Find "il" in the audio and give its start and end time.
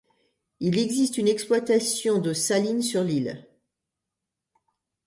0.59-0.79